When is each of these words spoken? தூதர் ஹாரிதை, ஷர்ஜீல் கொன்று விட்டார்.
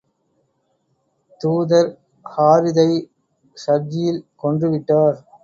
தூதர் 1.41 1.91
ஹாரிதை, 2.25 2.89
ஷர்ஜீல் 3.57 4.21
கொன்று 4.35 4.69
விட்டார். 4.69 5.17